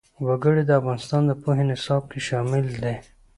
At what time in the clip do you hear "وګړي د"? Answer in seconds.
0.27-0.71